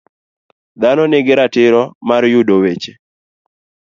Dhano 0.81 1.03
nigi 1.07 1.33
ratiro 1.39 1.81
mar 2.07 2.23
yudo 2.33 2.53
weche. 2.63 2.93